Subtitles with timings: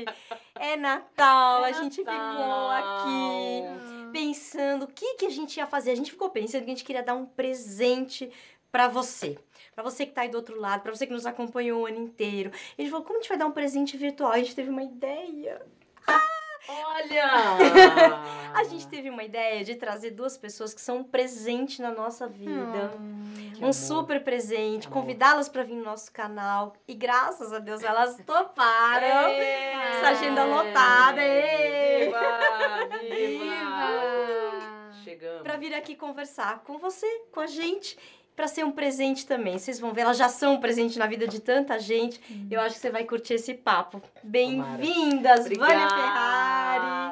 [0.00, 0.14] gente,
[0.54, 2.70] é Natal, É a gente ficou Natal.
[2.70, 5.90] aqui pensando o que, que a gente ia fazer.
[5.90, 8.30] A gente ficou pensando que a gente queria dar um presente
[8.72, 9.38] pra você.
[9.74, 11.98] Pra você que tá aí do outro lado, pra você que nos acompanhou o ano
[11.98, 12.50] inteiro.
[12.78, 14.32] A gente falou, como a gente vai dar um presente virtual?
[14.32, 15.60] A gente teve uma ideia.
[16.68, 18.20] Olha!
[18.54, 22.26] A gente teve uma ideia de trazer duas pessoas que são um presente na nossa
[22.26, 22.92] vida.
[23.54, 23.74] Que um amor.
[23.74, 26.74] super presente, convidá-las para vir no nosso canal.
[26.86, 29.28] E graças a Deus elas toparam.
[29.28, 29.72] Ê!
[29.92, 32.06] Essa agenda lotada, ê!
[32.06, 32.20] Viva!
[33.02, 34.92] Viva!
[35.04, 35.42] Chegamos.
[35.42, 37.96] Para vir aqui conversar com você, com a gente,
[38.34, 39.58] para ser um presente também.
[39.58, 42.20] Vocês vão ver, elas já são um presente na vida de tanta gente.
[42.50, 44.02] Eu acho que você vai curtir esse papo.
[44.22, 46.55] Bem-vindas, Vânia Ferrari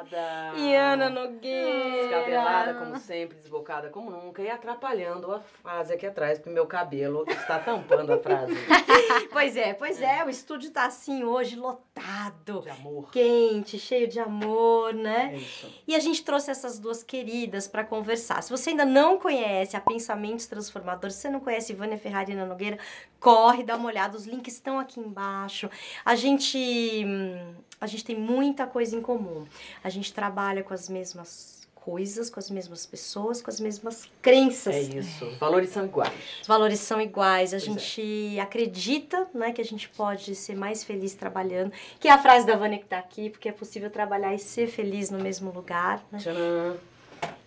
[0.05, 0.57] Obrigada.
[0.57, 2.07] e Ana Nogueira.
[2.07, 7.25] Descabelada, como sempre, desbocada como nunca e atrapalhando a frase aqui atrás, porque meu cabelo
[7.27, 8.53] está tampando a frase
[9.31, 12.61] Pois é, pois é, o estúdio tá assim hoje, lotado.
[12.61, 13.11] de amor.
[13.11, 15.31] Quente, cheio de amor, né?
[15.33, 15.83] É isso.
[15.87, 18.41] E a gente trouxe essas duas queridas para conversar.
[18.41, 22.35] Se você ainda não conhece a Pensamentos Transformadores, se você não conhece Vânia Ferrari e
[22.35, 22.77] Ana Nogueira,
[23.25, 24.15] corre, dá uma olhada.
[24.15, 25.67] Os links estão aqui embaixo.
[26.05, 29.45] A gente, hum, a gente tem muita coisa em comum.
[29.83, 34.75] A gente trabalha com as mesmas coisas, com as mesmas pessoas, com as mesmas crenças.
[34.75, 35.27] É isso.
[35.39, 36.13] Valores são iguais.
[36.41, 37.65] Os valores são iguais, a Pois é.
[37.65, 42.45] gente acredita, né, que a gente pode ser mais feliz trabalhando, que é a frase
[42.45, 46.03] da Vânia que tá aqui, porque é possível trabalhar e ser feliz no mesmo lugar,
[46.11, 46.19] né?
[46.19, 46.77] Tcharam.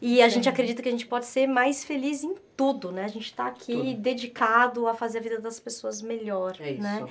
[0.01, 3.05] E a gente acredita que a gente pode ser mais feliz em tudo, né?
[3.05, 3.95] A gente tá aqui Tudo.
[3.95, 6.83] dedicado a fazer a vida das pessoas melhor, É isso.
[6.83, 7.07] né?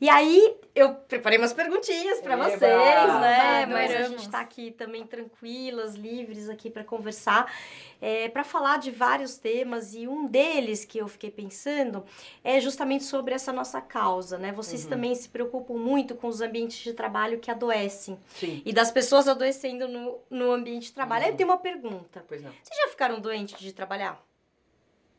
[0.00, 2.44] E aí, eu preparei umas perguntinhas pra Eba!
[2.44, 3.62] vocês, né?
[3.62, 3.72] Adoramos.
[3.72, 7.52] Mas a gente tá aqui também tranquilas, livres aqui pra conversar,
[8.00, 12.04] é, para falar de vários temas e um deles que eu fiquei pensando
[12.42, 14.50] é justamente sobre essa nossa causa, né?
[14.52, 14.90] Vocês Uhum.
[14.90, 18.62] também se preocupam muito com os ambientes de trabalho que adoecem Sim.
[18.64, 21.22] e das pessoas adoecendo no, no ambiente de trabalho.
[21.22, 21.36] Aí eu Uhum.
[21.36, 22.24] tenho uma pergunta.
[22.28, 22.50] Pois não.
[22.50, 24.22] Vocês já ficaram doentes de trabalhar?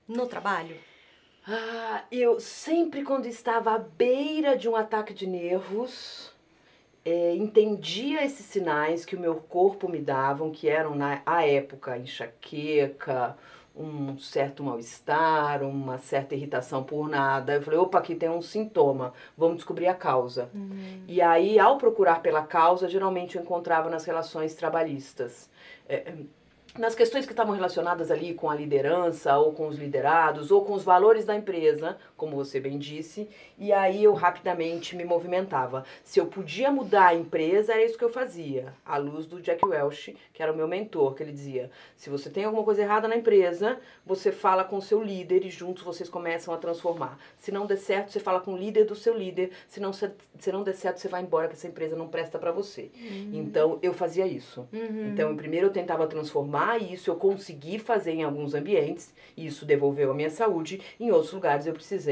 [0.08, 0.78] No trabalho?
[1.47, 6.31] Ah, eu sempre quando estava à beira de um ataque de nervos,
[7.03, 11.98] é, entendia esses sinais que o meu corpo me davam, que eram na à época
[11.98, 13.36] enxaqueca,
[13.75, 17.53] um certo mal-estar, uma certa irritação por nada.
[17.53, 20.50] Eu falei, opa, aqui tem um sintoma, vamos descobrir a causa.
[21.08, 25.50] E aí, ao procurar pela causa, geralmente eu encontrava nas relações trabalhistas.
[25.88, 26.14] É,
[26.78, 30.74] nas questões que estavam relacionadas ali com a liderança, ou com os liderados, ou com
[30.74, 35.85] os valores da empresa, como você bem disse, e aí eu rapidamente me movimentava.
[36.03, 39.66] Se eu podia mudar a empresa, era isso que eu fazia, à luz do Jack
[39.66, 43.07] Welch, que era o meu mentor, que ele dizia: se você tem alguma coisa errada
[43.07, 47.18] na empresa, você fala com o seu líder e juntos vocês começam a transformar.
[47.38, 50.12] Se não der certo, você fala com o líder do seu líder, se não, se,
[50.38, 52.91] se não der certo, você vai embora, que essa empresa não presta para você.
[53.34, 54.68] Então eu fazia isso.
[54.74, 55.09] Uhum.
[55.13, 59.66] Então, primeiro eu tentava transformar, e isso eu consegui fazer em alguns ambientes, e isso
[59.66, 60.81] devolveu a minha saúde.
[61.00, 62.09] Em outros lugares eu precisei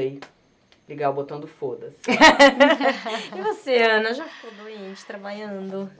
[0.88, 1.98] ligar o botão do foda-se.
[3.36, 5.90] E você, Ana, já ficou doente trabalhando?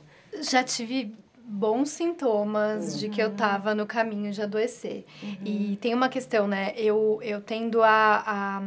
[0.41, 1.15] Já tive
[1.49, 5.05] bons sintomas de que eu tava no caminho de adoecer.
[5.45, 6.75] E tem uma questão, né?
[6.77, 8.63] Eu, eu tendo a, a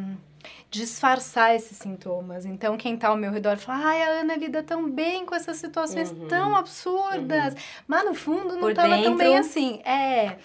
[0.71, 2.45] disfarçar esses sintomas.
[2.45, 5.57] Então, quem tá ao meu redor fala, ai, a Ana lida tão bem com essas
[5.57, 6.27] situações Uhum.
[6.29, 7.55] tão absurdas.
[7.85, 9.81] Mas no fundo não Por tava tão bem assim.
[9.83, 10.37] É.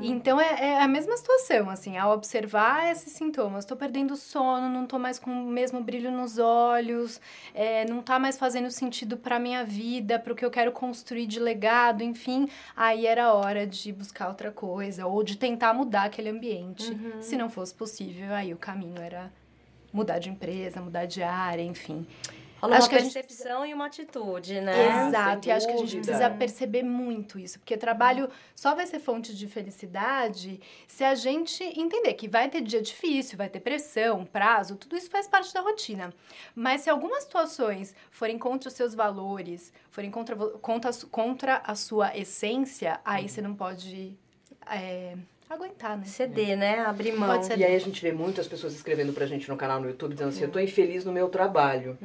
[0.00, 4.86] Então é, é a mesma situação, assim, ao observar esses sintomas, tô perdendo sono, não
[4.86, 7.20] tô mais com o mesmo brilho nos olhos,
[7.52, 11.40] é, não tá mais fazendo sentido pra minha vida, pro que eu quero construir de
[11.40, 16.96] legado, enfim, aí era hora de buscar outra coisa, ou de tentar mudar aquele ambiente.
[17.20, 19.32] Se não fosse possível, aí o caminho era
[19.92, 22.06] mudar de empresa, mudar de área, enfim.
[22.62, 25.08] Rolou Acho uma que a gente percepção e uma atitude, né?
[25.08, 29.00] Exato, e acho que a gente precisa perceber muito isso, porque trabalho só vai ser
[29.00, 34.24] fonte de felicidade se a gente entender que vai ter dia difícil, vai ter pressão,
[34.24, 36.14] prazo, tudo isso faz parte da rotina.
[36.54, 42.16] Mas se algumas situações forem contra os seus valores, forem contra, contra, contra a sua
[42.16, 44.16] essência, aí você não pode
[44.70, 45.16] é,
[45.54, 46.04] aguentar, né?
[46.04, 46.80] Ceder, né?
[46.80, 47.28] Abrir mão.
[47.28, 47.58] Pode ser.
[47.58, 50.28] E aí a gente vê muitas pessoas escrevendo pra gente no canal no YouTube dizendo
[50.28, 51.98] assim, eu tô infeliz no meu trabalho.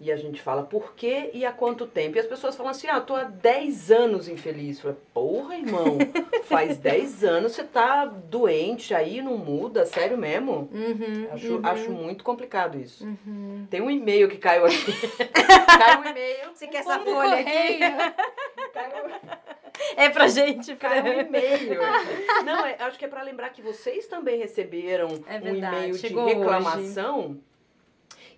[0.00, 2.16] E a gente fala, por quê e há quanto tempo?
[2.16, 4.78] E as pessoas falam assim, ah, eu tô há 10 anos infeliz.
[4.78, 5.98] Eu falo, porra, irmão,
[6.44, 10.68] faz 10 anos você tá doente aí, não muda, sério mesmo?
[10.72, 11.60] Uhum, Acho, uhum.
[11.62, 13.06] acho muito complicado isso.
[13.68, 14.92] Tem um e-mail que caiu aqui.
[15.32, 16.50] caiu um e-mail.
[16.54, 17.50] Você quer essa folha aqui?
[17.50, 17.80] correio.
[18.72, 19.10] Caiu,
[19.96, 21.80] É pra gente, caiu um e-mail.
[22.44, 26.08] Não, é- acho que é pra lembrar que vocês também receberam É um e-mail de
[26.34, 27.38] reclamação.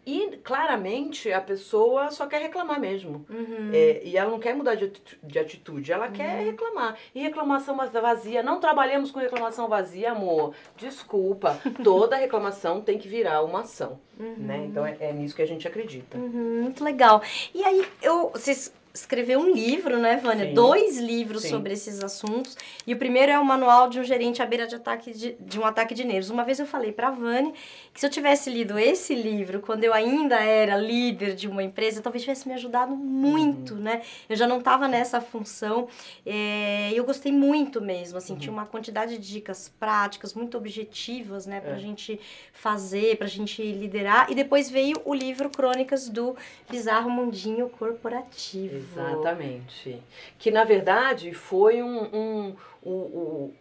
[0.04, 3.24] E claramente a pessoa só quer reclamar mesmo.
[3.30, 3.70] Uhum.
[3.72, 6.96] É, e ela não quer mudar de ati- de atitude, ela quer reclamar.
[7.14, 10.54] E reclamação vazia, não trabalhamos com reclamação vazia, amor.
[10.76, 14.00] Desculpa, toda reclamação tem que virar uma ação.
[14.18, 14.64] Né?
[14.68, 16.18] Então é, é nisso que a gente acredita.
[16.18, 17.22] Uhum, muito legal.
[17.54, 20.46] E aí, eu, você es- escreveu um livro, né, Vânia?
[20.48, 20.54] Sim.
[20.54, 21.48] Dois livros Sim.
[21.50, 22.56] sobre esses assuntos.
[22.86, 25.58] E o primeiro é o manual de um gerente à beira de, ataque de, de
[25.58, 26.28] um ataque de nervos.
[26.30, 27.52] Uma vez eu falei pra Vânia
[27.94, 32.02] que se eu tivesse lido esse livro quando eu ainda era líder de uma empresa,
[32.02, 34.02] talvez tivesse me ajudado muito, né?
[34.28, 35.88] Eu já não estava nessa função.
[36.26, 41.46] é, E eu gostei muito mesmo, assim, tinha uma quantidade de dicas práticas, muito objetivas,
[41.46, 41.78] né, pra É.
[41.78, 42.20] gente
[42.52, 44.30] fazer, pra gente liderar.
[44.30, 46.36] E depois veio o livro Crônicas do
[46.70, 48.81] Bizarro Mundinho Corporativo.
[48.90, 50.02] Exatamente.
[50.38, 53.54] Que na verdade foi um, um, o- o-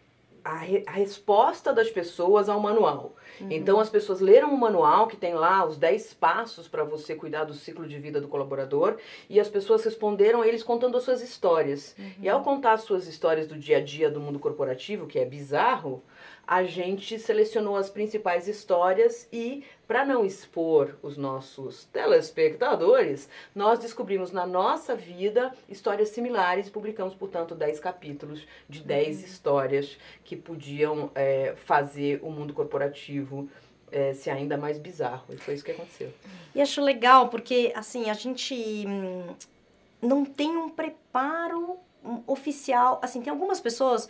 [0.44, 3.14] a, re- a resposta das pessoas ao manual.
[3.48, 7.44] Então as pessoas leram o manual que tem lá os 10 passos para você cuidar
[7.44, 8.96] do ciclo de vida do colaborador
[9.30, 11.96] e as pessoas responderam eles contando as suas histórias.
[12.20, 15.24] E ao contar as suas histórias do dia a dia do mundo corporativo, que é
[15.24, 16.02] bizarro,
[16.46, 24.32] a gente selecionou as principais histórias e para não expor os nossos telespectadores, nós descobrimos
[24.32, 31.10] na nossa vida histórias similares e publicamos, portanto, 10 capítulos de 10 histórias que podiam
[31.14, 33.50] é, fazer o mundo corporativo
[33.90, 35.26] é, ser ainda mais bizarro.
[35.28, 36.10] E foi isso que aconteceu.
[36.54, 39.34] E acho legal porque, assim, a gente hum,
[40.00, 41.76] não tem um preparo
[42.26, 42.98] oficial.
[43.02, 44.08] Assim, tem algumas pessoas.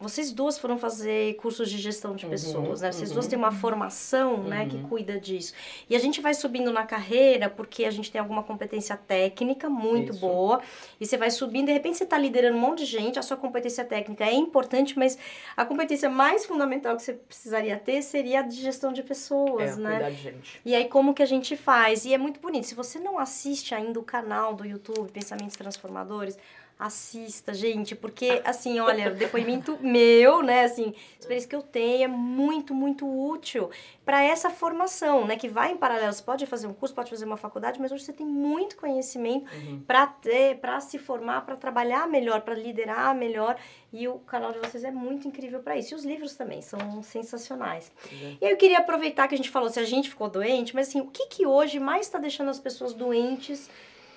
[0.00, 2.92] Vocês duas foram fazer cursos de gestão de Uhum, pessoas, né?
[2.92, 3.14] Vocês uhum.
[3.14, 4.88] duas têm uma formação, né, que Uhum.
[4.88, 5.52] cuida disso.
[5.90, 10.12] E a gente vai subindo na carreira porque a gente tem alguma competência técnica muito
[10.12, 10.20] Isso.
[10.20, 10.60] boa.
[11.00, 13.36] E você vai subindo, de repente você está liderando um monte de gente, a sua
[13.36, 15.18] competência técnica é importante, mas
[15.56, 19.80] a competência mais fundamental que você precisaria ter seria a de gestão de pessoas, é,
[19.80, 19.90] né?
[19.90, 20.60] cuidar de gente.
[20.64, 22.04] E aí, como que a gente faz?
[22.04, 22.66] E é muito bonito.
[22.68, 26.38] Se você não assiste ainda o canal do YouTube Pensamentos Transformadores,
[26.78, 32.72] assista, gente, porque, assim, olha, depoimento meu, né, assim, experiência que eu tenho é muito,
[32.72, 33.68] muito útil
[34.04, 36.12] para essa formação, né, que vai em paralelo.
[36.12, 39.50] Você pode fazer um curso, pode fazer uma faculdade, mas hoje você tem muito conhecimento
[39.52, 39.80] Uhum.
[39.86, 43.56] para ter, para se formar, para trabalhar melhor, para liderar melhor.
[43.92, 45.94] E o canal de vocês é muito incrível para isso.
[45.94, 47.90] E os livros também são sensacionais.
[48.12, 48.36] É.
[48.40, 51.00] E eu queria aproveitar que a gente falou se a gente ficou doente, mas assim,
[51.00, 53.68] o que que hoje mais está deixando as pessoas doentes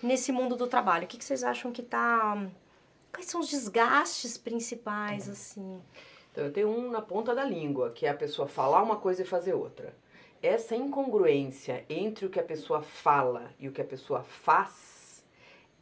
[0.01, 1.05] nesse mundo do trabalho?
[1.05, 2.47] O que, que vocês acham que tá...
[3.11, 5.81] Quais são os desgastes principais, assim?
[6.31, 9.21] Então, eu tenho um na ponta da língua, que é a pessoa falar uma coisa
[9.21, 9.93] e fazer outra.
[10.41, 15.25] Essa incongruência entre o que a pessoa fala e o que a pessoa faz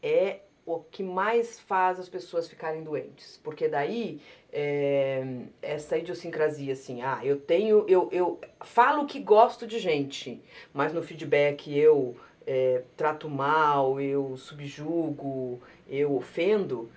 [0.01, 3.39] é o que mais faz as pessoas ficarem doentes.
[3.43, 4.21] Porque daí,
[4.51, 5.23] é,
[5.61, 10.43] essa idiosincrasia, assim, ah, eu tenho, eu, eu falo que gosto de gente,
[10.73, 16.89] mas no feedback eu é, trato mal, eu subjugo, eu ofendo,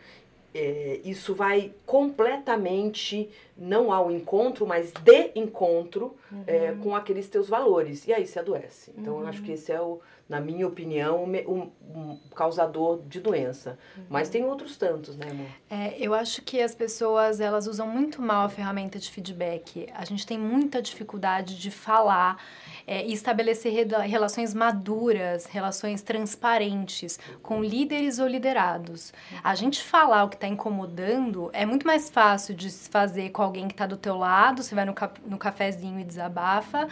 [0.55, 6.15] é, isso vai completamente não ao encontro, mas de encontro
[6.47, 8.07] é, com aqueles teus valores.
[8.07, 8.93] E aí você adoece.
[8.97, 10.01] Então eu acho que esse é, o,
[10.33, 13.79] na minha opinião, o um causador de doença.
[14.09, 15.47] Mas tem outros tantos, né, amor?
[15.69, 19.87] É, eu acho que as pessoas elas usam muito mal a ferramenta de feedback.
[19.95, 22.43] A gente tem muita dificuldade de falar
[22.87, 29.13] é, e estabelecer relações maduras, relações transparentes com líderes ou liderados.
[29.45, 33.43] A gente falar o que está incomodando é muito mais fácil de se fazer com
[33.43, 36.89] alguém que está do teu lado, você vai no, cap- no cafezinho e desabafa,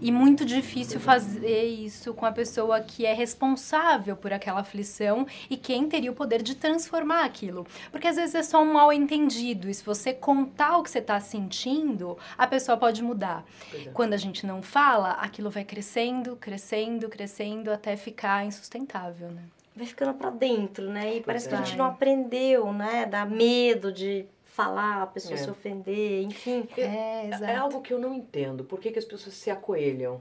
[0.00, 5.56] e muito difícil fazer isso com a pessoa que é responsável por aquela aflição e
[5.56, 7.66] quem teria o poder de transformar aquilo.
[7.90, 10.98] Porque às vezes é só um mal entendido, e se você contar o que você
[10.98, 13.44] está sentindo, a pessoa pode mudar.
[13.70, 13.90] Pois é.
[13.90, 19.42] Quando a gente não fala, aquilo vai crescendo, crescendo, crescendo até ficar insustentável, né?
[19.74, 21.16] Vai ficando pra dentro, né?
[21.16, 21.64] E parece que a é.
[21.64, 23.06] gente não aprendeu, né?
[23.06, 25.36] Dá medo de falar, a pessoa É.
[25.38, 26.68] se ofender, enfim.
[26.76, 27.60] É, É exato.
[27.60, 28.64] algo que eu não entendo.
[28.64, 30.20] Por que, que as pessoas se acoelham?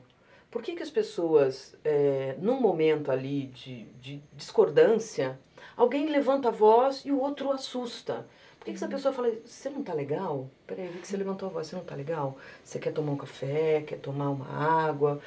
[0.51, 5.39] Por que, que as pessoas, é, num momento ali de, de discordância,
[5.77, 8.27] alguém levanta a voz e o outro assusta?
[8.58, 10.50] Por que, que essa pessoa fala, você não tá legal?
[10.65, 12.36] Peraí, vi que você levantou a voz, você não tá legal?
[12.63, 15.22] Você quer tomar um café, quer tomar uma água,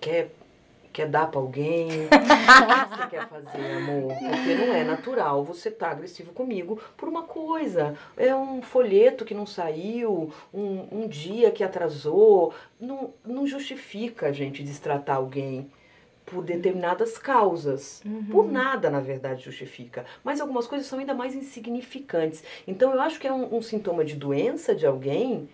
[0.00, 0.34] quer,
[0.94, 1.88] quer dar pra alguém?
[2.06, 4.12] o que você quer fazer, amor?
[4.14, 7.96] Porque não é natural você tá agressivo comigo por uma coisa.
[8.16, 12.54] É um folheto que não saiu, um, um dia que atrasou.
[12.80, 15.68] Não, não justifica a gente destratar alguém
[16.24, 18.00] por determinadas causas.
[18.30, 20.06] Por nada, na verdade, justifica.
[20.22, 22.44] Mas algumas coisas são ainda mais insignificantes.
[22.68, 25.48] Então, eu acho que é um, um sintoma de doença de alguém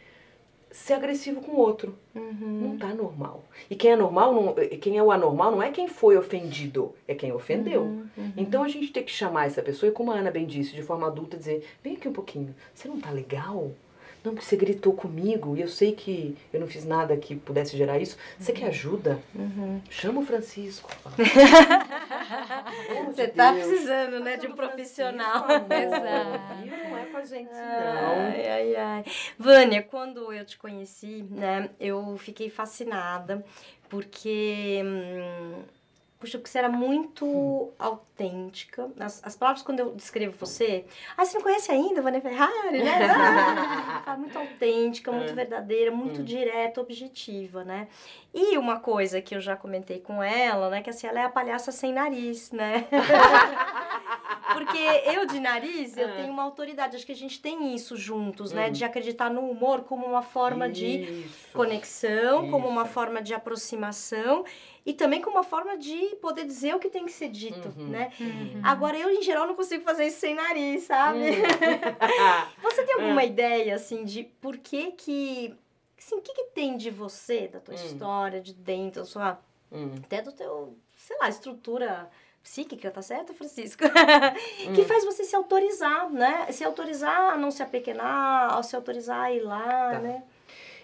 [0.71, 1.97] ser agressivo com o outro.
[2.15, 2.61] Uhum.
[2.69, 3.45] Não tá normal.
[3.69, 7.15] E quem é normal, não, quem é o anormal não é quem foi ofendido, é
[7.15, 7.83] quem ofendeu.
[7.83, 8.33] Uhum, uhum.
[8.37, 10.83] Então a gente tem que chamar essa pessoa e, como a Ana bem disse, de
[10.83, 13.71] forma adulta, dizer: vem aqui um pouquinho, você não tá legal?
[14.23, 17.77] Não, porque você gritou comigo e eu sei que eu não fiz nada que pudesse
[17.77, 18.17] gerar isso.
[18.39, 19.19] Você quer ajuda?
[19.35, 19.81] Uhum.
[19.89, 20.91] Chama o Francisco.
[23.07, 23.67] Você de tá Deus.
[23.67, 25.47] precisando, né, de um profissional.
[25.71, 26.67] Exato.
[26.67, 27.59] Não é com a gente, não.
[27.59, 29.05] Ai, ai, ai.
[29.39, 33.45] Vânia, quando eu te conheci, né, eu fiquei fascinada,
[33.89, 34.83] porque.
[34.85, 35.62] Hum,
[36.21, 38.89] puxa, porque você era muito autêntica.
[39.00, 40.85] As, as palavras, quando eu descrevo você.
[41.17, 42.93] Ah, você não conhece ainda, Vânia Ferrari, né?
[44.07, 45.35] Ah, muito autêntica, muito É.
[45.35, 46.25] verdadeira, muito Hum.
[46.25, 47.89] direta, objetiva, né?
[48.35, 50.83] E uma coisa que eu já comentei com ela, né?
[50.83, 52.87] Que assim, ela é a palhaça sem nariz, né?
[54.54, 56.16] Porque eu de nariz, eu Ah.
[56.16, 56.97] tenho uma autoridade.
[56.97, 58.69] Acho que a gente tem isso juntos, né?
[58.69, 58.73] Hum.
[58.73, 60.87] De acreditar no humor como uma forma de
[61.25, 61.52] Isso.
[61.52, 62.92] conexão, como uma Isso.
[62.92, 64.45] forma de aproximação
[64.85, 67.88] e também como uma forma de poder dizer o que tem que ser dito, Uhum.
[67.88, 68.12] né?
[68.21, 68.61] Uhum.
[68.62, 71.19] Agora, eu, em geral, não consigo fazer isso sem nariz, sabe?
[71.30, 71.33] Hum.
[72.62, 75.54] Você tem alguma ideia, assim, de por que que...
[75.99, 77.76] Assim, o que que tem de você, da tua Hum.
[77.76, 79.38] história, de dentro, da sua...
[79.71, 79.92] Hum.
[80.02, 82.11] Até do teu, sei lá, estrutura
[82.42, 83.82] psíquica, tá certo, Francisco?
[84.68, 84.73] Hum.
[84.75, 86.47] que faz você se autorizar, né?
[86.52, 89.99] Se autorizar a não se apequenar, a se autorizar a ir lá, Tá.
[89.99, 90.23] né?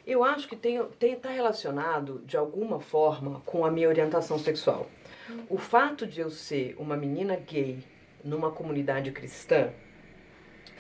[0.07, 4.87] Eu acho que tem, tem, tá relacionado, de alguma forma, com a minha orientação sexual.
[5.51, 7.83] O fato de eu ser uma menina gay
[8.23, 9.71] numa comunidade cristã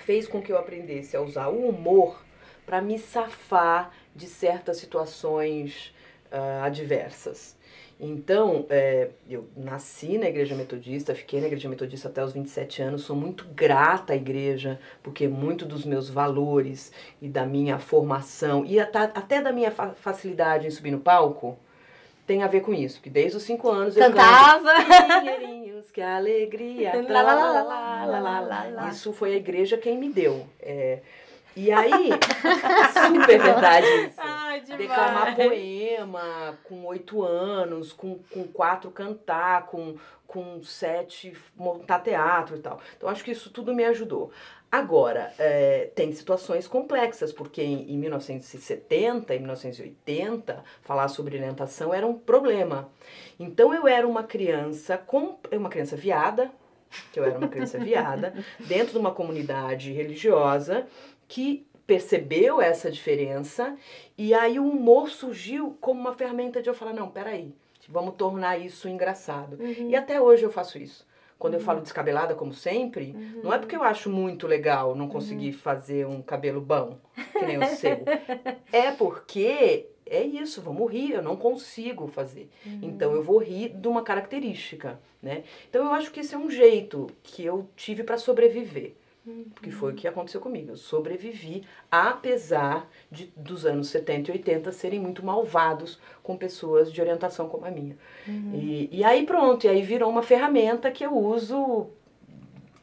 [0.04, 2.24] fez com que eu aprendesse a usar o humor
[2.64, 5.92] para me safar de certas situações
[6.30, 7.56] ah, adversas.
[7.98, 13.02] Então, é, eu nasci na igreja metodista, fiquei na igreja metodista até os 27 anos,
[13.02, 18.78] sou muito grata à igreja, porque muito dos meus valores e da minha formação, e
[18.78, 21.58] até, da minha fa- facilidade em subir no palco,
[22.26, 25.20] tem a ver com isso, porque desde os 5 anos eu Cantava.
[25.20, 26.90] Dinheirinhos, que alegria.
[28.74, 28.88] Lá.
[28.90, 30.46] Isso foi a igreja quem me deu.
[30.60, 30.98] É,
[31.54, 32.10] e aí,
[33.08, 34.20] super verdade isso.
[34.56, 39.96] Ai, Declamar poema com oito anos, com, com quatro cantar, com,
[40.26, 42.80] com sete montar teatro e tal.
[42.96, 44.30] Então, acho que isso tudo me ajudou.
[44.72, 52.06] Agora, é, tem situações complexas, porque em, em 1970 e 1980, falar sobre orientação era
[52.06, 52.90] um problema.
[53.38, 56.50] Então, eu era uma criança, com, uma criança viada,
[57.12, 58.32] que eu era uma criança viada,
[58.66, 60.86] dentro de uma comunidade religiosa,
[61.28, 63.76] que percebeu essa diferença
[64.18, 67.54] e aí o humor surgiu como uma ferramenta de eu falar, não, peraí,
[67.88, 69.56] vamos tornar isso engraçado.
[69.60, 69.90] Uhum.
[69.90, 71.06] E até hoje eu faço isso.
[71.38, 75.52] Quando eu falo descabelada, como sempre, não é porque eu acho muito legal não conseguir
[75.52, 76.96] fazer um cabelo bom,
[77.32, 77.98] que nem o seu.
[78.72, 82.48] É porque é isso, vamos rir, eu não consigo fazer.
[82.80, 85.44] Então eu vou rir de uma característica, né?
[85.68, 88.94] Então eu acho que esse é um jeito que eu tive para sobreviver.
[89.54, 90.70] Porque foi o que aconteceu comigo.
[90.70, 97.00] Eu sobrevivi, apesar de, dos anos 70 e 80 serem muito malvados com pessoas de
[97.00, 97.96] orientação como a minha.
[98.54, 101.88] E, e aí pronto, e aí virou uma ferramenta que eu uso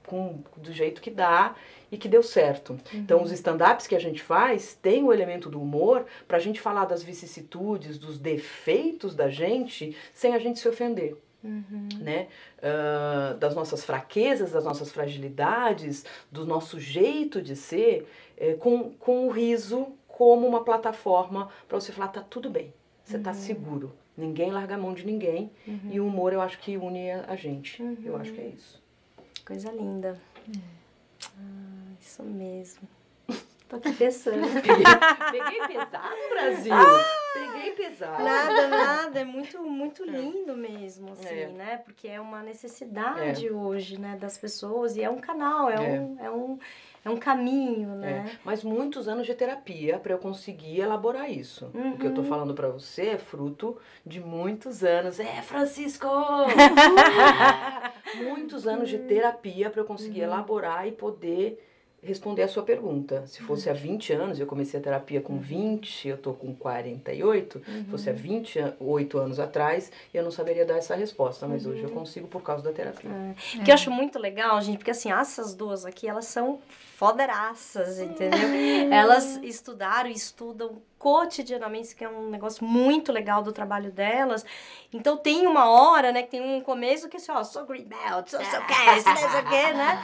[0.06, 1.56] com, do jeito que dá
[1.92, 2.78] e que deu certo.
[2.94, 6.86] Então, os stand-ups que a gente faz tem o elemento do humor pra gente falar
[6.86, 11.16] das vicissitudes, dos defeitos da gente, sem a gente se ofender.
[11.44, 12.28] Né?
[12.62, 18.08] Ah, das nossas fraquezas, das nossas fragilidades, do nosso jeito de ser,
[18.38, 22.74] eh, com, com o riso como uma plataforma para você falar, tá tudo bem,
[23.04, 25.52] você tá seguro, ninguém larga a mão de ninguém,
[25.92, 27.82] e o humor eu acho que une a, gente.
[28.04, 28.82] Eu acho que é isso.
[29.46, 30.18] Coisa linda.
[31.38, 32.88] Ah, isso mesmo.
[33.68, 34.48] Tô aqui pensando.
[34.62, 34.86] Peguei,
[35.32, 36.74] peguei pesado, Brasil!
[37.34, 38.24] Peguei pesado.
[38.24, 41.48] Nada, nada, é muito, muito lindo mesmo, assim, É.
[41.48, 41.78] né?
[41.84, 45.80] Porque é uma necessidade hoje, né, das pessoas, e é um canal, é, É.
[46.00, 46.60] Um, é, um,
[47.06, 48.32] é um caminho, né?
[48.34, 51.72] É, mas muitos anos de terapia para eu conseguir elaborar isso.
[51.74, 52.28] O que eu tô Uhum.
[52.28, 55.20] falando para você é fruto de muitos anos.
[55.20, 56.08] É, Francisco!
[58.16, 60.28] muitos anos de terapia para eu conseguir Uhum.
[60.28, 61.70] elaborar e poder
[62.04, 63.26] responder a sua pergunta.
[63.28, 63.76] Se fosse Uhum.
[63.76, 67.84] há 20 anos, eu comecei a terapia com 20, eu tô com 48, Uhum.
[67.86, 71.90] se fosse há 28 anos atrás, eu não saberia dar essa resposta, mas hoje eu
[71.90, 71.96] Uhum.
[71.96, 73.10] consigo por causa da terapia.
[73.64, 78.50] Que eu acho muito legal, gente, porque assim, essas duas aqui, elas são foderaças, entendeu?
[78.92, 84.46] Elas estudaram e estudam cotidianamente, isso que é um negócio muito legal do trabalho delas.
[84.92, 88.30] Então tem uma hora, né, que tem um começo que assim, ó, sou green belt,
[88.30, 90.00] sou, sou que, não sei o que, né?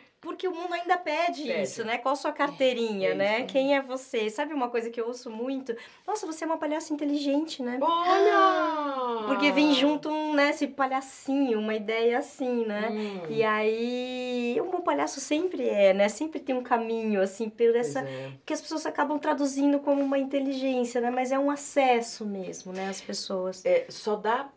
[0.26, 1.62] Porque o mundo ainda pede, Pede.
[1.62, 1.98] isso, né?
[1.98, 3.38] Qual a sua carteirinha, É né?
[3.38, 3.46] isso.
[3.46, 4.28] Quem é você?
[4.28, 5.74] Sabe uma coisa que eu ouço muito?
[6.06, 7.78] Nossa, você é uma palhaça inteligente, né?
[7.80, 9.24] Olha!
[9.28, 12.88] Porque vem junto um, né, esse palhacinho, uma ideia assim, né?
[12.90, 16.08] Hum, E aí, um bom palhaço sempre é, né?
[16.08, 18.00] Sempre tem um caminho, assim, por essa.
[18.00, 18.32] é.
[18.44, 21.10] Que as pessoas acabam traduzindo como uma inteligência, né?
[21.10, 22.88] Mas é um acesso mesmo, né?
[22.88, 23.64] As pessoas.
[23.64, 24.48] É, só dá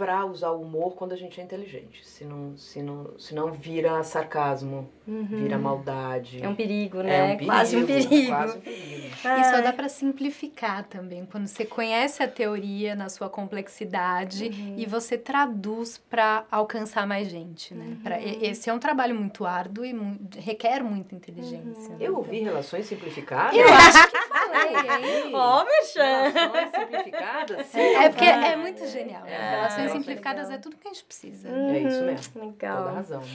[0.00, 2.06] pra usar o humor quando a gente é inteligente.
[2.08, 6.42] Se não, se não, se não vira sarcasmo, vira maldade.
[6.42, 7.24] É um perigo, É né?
[7.24, 8.26] um perigo, Quase um perigo.
[8.28, 9.16] Quase um perigo.
[9.24, 14.74] E só dá para simplificar também, quando você conhece a teoria na sua complexidade Uhum.
[14.78, 17.98] e você traduz para alcançar mais gente, né?
[18.02, 18.22] Pra, Uhum.
[18.22, 21.90] e- esse é um trabalho muito árduo e mu- requer muita inteligência.
[21.92, 21.98] Uhum.
[21.98, 22.06] né?
[22.06, 23.54] Eu ouvi relações simplificadas.
[23.54, 25.32] Eu acho que falei, hein?
[25.34, 26.28] Ó, Merchan!
[26.30, 27.66] Relações simplificadas?
[27.66, 27.80] Sim.
[27.80, 29.22] É porque é muito genial.
[29.24, 29.32] né?
[29.34, 30.58] É, Relações simplificadas legal.
[30.58, 31.48] é tudo que a gente precisa.
[31.48, 32.42] É isso mesmo.
[32.42, 32.78] Uhum, Legal.
[32.78, 33.18] Toda razão.
[33.18, 33.30] amor.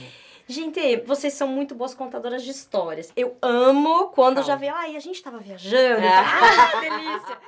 [0.48, 3.12] Gente, vocês são muito boas contadoras de histórias.
[3.16, 4.46] Eu amo quando Calma.
[4.46, 6.08] já vê, ai, a gente tava viajando, É.
[6.08, 7.38] ah, que delícia.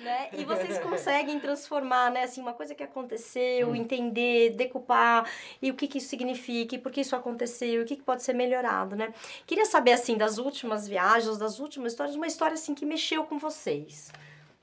[0.00, 0.28] né?
[0.32, 3.74] E vocês conseguem transformar, né, assim, uma coisa que aconteceu, Hum.
[3.76, 5.28] entender, decupar,
[5.60, 8.02] e o que que isso significa, e por que isso aconteceu, e o que que
[8.02, 9.12] pode ser melhorado, né?
[9.46, 13.38] Queria saber, assim, das últimas viagens, das últimas histórias, uma história, assim, que mexeu com
[13.38, 14.10] vocês.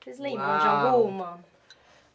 [0.02, 0.86] Vocês lembram de Uau.
[0.88, 1.38] alguma?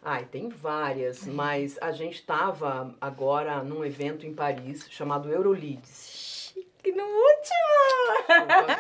[0.04, 6.56] Ai, tem várias, mas a gente estava agora num evento em Paris chamado Euroleads.
[6.84, 8.72] E no último!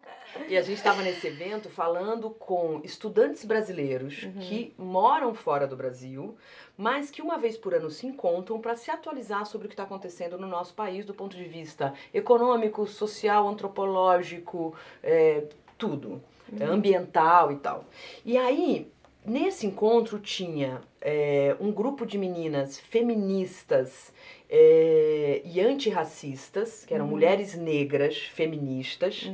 [0.48, 6.36] E a gente estava nesse evento falando com estudantes brasileiros que moram fora do Brasil,
[6.76, 9.84] mas que uma vez por ano se encontram para se atualizar sobre o que está
[9.84, 15.44] acontecendo no nosso país do ponto de vista econômico, social, antropológico, é,
[15.78, 16.20] tudo,
[16.58, 17.84] é, ambiental e tal.
[18.24, 18.92] E aí,
[19.24, 24.12] nesse encontro tinha é, um grupo de meninas feministas
[24.48, 29.30] é, e antirracistas, que eram mulheres negras feministas,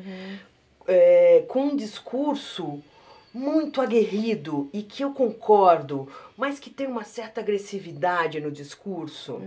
[0.87, 2.83] é, com um discurso
[3.33, 9.41] muito aguerrido e que eu concordo, mas que tem uma certa agressividade no discurso.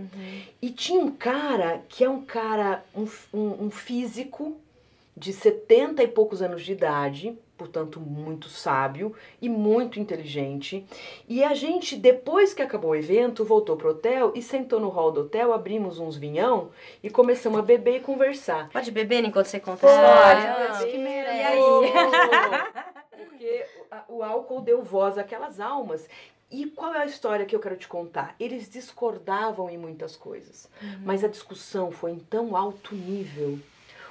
[0.60, 4.56] E tinha um cara que é um cara, um, um, um físico
[5.16, 10.84] de 70 e poucos anos de idade, portanto muito sábio e muito inteligente.
[11.26, 15.10] E a gente, depois que acabou o evento, voltou pro hotel e sentou no hall
[15.10, 16.68] do hotel, abrimos uns vinhão
[17.02, 18.68] e começamos a beber e conversar.
[18.70, 20.70] Pode beber enquanto você conta a história?
[20.72, 21.38] acho que merece.
[21.38, 23.28] E aí?
[23.28, 23.66] Porque
[24.10, 26.06] o- o álcool deu voz àquelas almas.
[26.50, 28.36] E qual é a história que eu quero te contar?
[28.38, 30.68] Eles discordavam em muitas coisas,
[31.02, 33.58] mas a discussão foi em tão alto nível.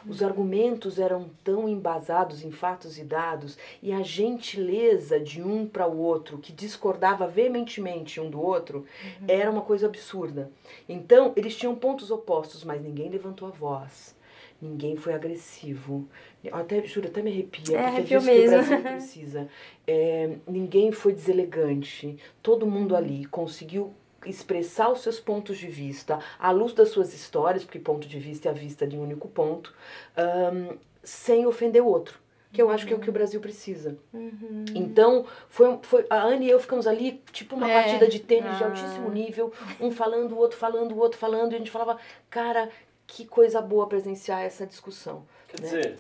[0.08, 5.88] Os argumentos eram tão embasados em fatos e dados, e a gentileza de um para
[5.88, 8.86] o outro, que discordava veementemente um do outro,
[9.28, 10.52] era uma coisa absurda.
[10.88, 14.16] Então, eles tinham pontos opostos, mas ninguém levantou a voz.
[14.62, 16.08] Ninguém foi agressivo.
[16.52, 18.58] Até, juro, até me arrepia, É, porque é disso que o mesmo.
[18.58, 19.48] Brasil precisa.
[19.86, 22.18] É, ninguém foi deselegante.
[22.42, 23.94] Todo mundo ali conseguiu
[24.26, 28.48] expressar os seus pontos de vista à luz das suas histórias, porque ponto de vista
[28.48, 29.74] é a vista de um único ponto,
[30.18, 32.22] ahn, sem ofender o outro.
[32.52, 33.98] Que eu acho que é o que o Brasil precisa.
[34.14, 34.66] Uhum.
[34.76, 37.82] Então, foi, foi, a Anne e eu ficamos ali, tipo uma É.
[37.82, 38.68] partida de tênis de Ah.
[38.68, 41.98] altíssimo nível, um falando, o outro falando, o outro falando, e a gente falava,
[42.30, 42.70] cara,
[43.08, 45.26] que coisa boa presenciar essa discussão.
[45.48, 45.68] Quer né?
[45.68, 45.98] dizer,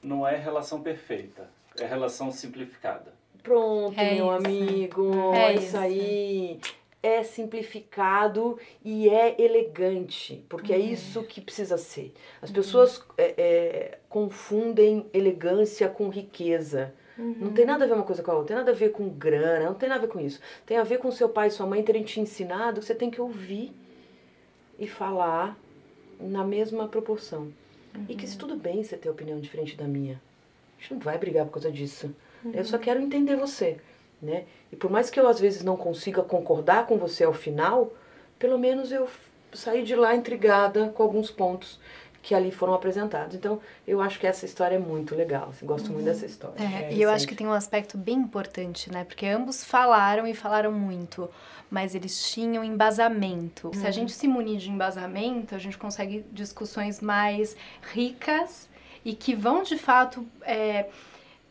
[0.00, 3.12] não é relação perfeita, é relação simplificada.
[3.42, 4.46] Pronto, É meu isso.
[4.46, 5.76] amigo, É é isso isso.
[5.78, 6.60] aí.
[7.06, 12.12] É simplificado e é elegante, porque é isso que precisa ser.
[12.42, 16.92] As pessoas é, é, confundem elegância com riqueza.
[17.18, 19.08] Não tem nada a ver uma coisa com a outra, tem nada a ver com
[19.08, 20.38] grana, não tem nada a ver com isso.
[20.66, 23.10] Tem a ver com seu pai e sua mãe terem te ensinado que você tem
[23.10, 23.72] que ouvir
[24.78, 25.56] e falar
[26.20, 27.50] na mesma proporção.
[28.08, 30.20] E que se tudo bem você ter opinião diferente da minha.
[30.78, 32.14] A gente não vai brigar por causa disso.
[32.52, 33.78] Eu só quero entender você,
[34.20, 34.44] né?
[34.72, 37.92] E por mais que eu às vezes não consiga concordar com você ao final,
[38.38, 39.08] pelo menos eu
[39.52, 41.78] saí de lá intrigada com alguns pontos
[42.26, 43.36] que ali foram apresentados.
[43.36, 45.52] Então, eu acho que essa história é muito legal.
[45.62, 46.56] Eu gosto muito dessa história.
[46.60, 49.04] É, É e eu acho que tem um aspecto bem importante, né?
[49.04, 51.30] Porque ambos falaram e falaram muito,
[51.70, 53.70] mas eles tinham embasamento.
[53.74, 57.56] Se a gente se munir de embasamento, a gente consegue discussões mais
[57.92, 58.68] ricas
[59.04, 60.86] e que vão de fato é,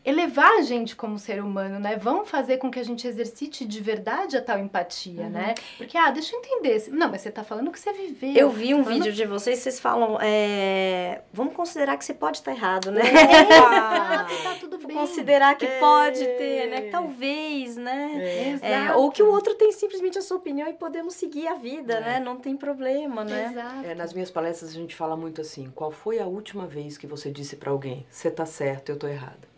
[0.06, 1.96] elevar a gente como ser humano, né?
[1.96, 5.54] Vão fazer com que a gente exercite de verdade a tal empatia, né?
[5.76, 6.84] Porque, ah, deixa eu entender.
[6.92, 8.32] Não, mas você tá falando que você viveu.
[8.34, 12.14] Eu vi um Tá falando- vídeo de vocês, vocês falam, é, vamos considerar que você
[12.14, 13.00] pode estar errado, né?
[13.02, 13.02] É,
[14.30, 14.96] exato, tá tudo bem.
[14.96, 15.78] considerar que É.
[15.80, 16.82] pode ter, né?
[16.90, 18.58] Talvez, né?
[18.62, 18.72] É.
[18.86, 21.94] É, ou que o outro tem simplesmente a sua opinião e podemos seguir a vida,
[21.94, 22.00] É.
[22.00, 22.20] né?
[22.20, 23.48] Não tem problema, né?
[23.50, 23.86] Exato.
[23.86, 27.06] É, nas minhas palestras a gente fala muito assim: qual foi a última vez que
[27.08, 29.55] você disse pra alguém, você tá certo, eu tô errada?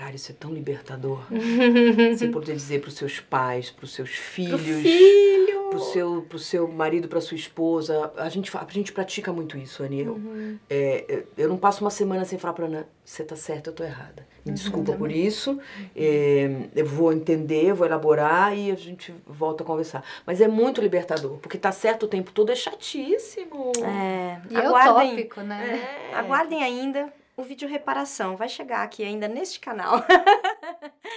[0.00, 1.20] Cara, isso é tão libertador.
[2.16, 5.68] você poder dizer pros seus pais, pros seus Pro filhos, filho.
[5.68, 8.10] pro seu, pro seu marido, pra sua esposa.
[8.16, 9.84] A gente, a gente pratica muito isso.
[9.84, 10.56] Eu, Uhum.
[10.70, 13.84] é, eu- não passo uma semana sem falar pra Ana, você tá certa, eu tô
[13.84, 14.26] errada.
[14.46, 15.58] Me desculpa por isso.
[15.94, 20.02] é, eu vou entender, vou elaborar e a gente volta a conversar.
[20.26, 23.70] Mas é muito libertador, porque tá certo o tempo todo é chatíssimo.
[23.84, 26.08] É, E é aguardem, utópico, né?
[26.10, 26.14] É.
[26.14, 28.36] aguardem ainda o vídeo reparação.
[28.36, 29.96] Vai chegar aqui ainda neste canal.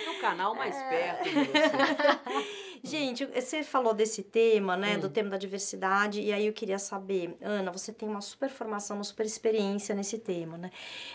[0.07, 0.89] No canal mais É.
[0.89, 1.53] perto de você.
[2.85, 4.97] Gente, você falou desse tema, né?
[4.97, 4.99] Hum.
[5.01, 6.21] Do tema da diversidade.
[6.21, 10.17] E aí eu queria saber, Ana, você tem uma super formação, uma super experiência nesse
[10.19, 10.69] tema, né?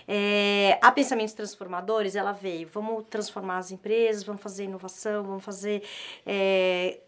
[0.07, 5.83] É, a Pensamentos Transformadores, ela veio, vamos transformar as empresas, vamos fazer inovação, vamos fazer.
[6.25, 7.01] é,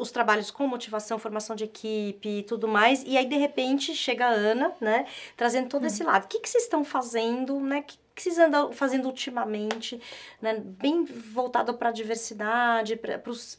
[0.00, 3.04] os trabalhos com motivação, formação de equipe e tudo mais.
[3.06, 5.06] E aí, de repente, chega a Ana, né?
[5.36, 6.24] Trazendo todo esse lado.
[6.24, 7.80] O que, que vocês estão fazendo, né?
[7.80, 10.00] O que, que vocês andam fazendo ultimamente,
[10.40, 10.54] né?
[10.58, 12.98] Bem voltado para a diversidade,